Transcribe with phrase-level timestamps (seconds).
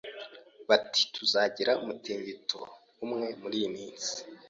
[0.67, 2.59] Bati tuzagira umutingito
[3.03, 4.13] umwe muriyi minsi.